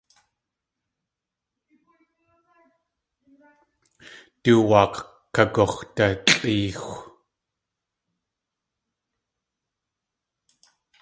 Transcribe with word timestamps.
Du 4.43 4.53
waak̲ 4.69 4.95
kagux̲dalʼéexw. 5.35 6.91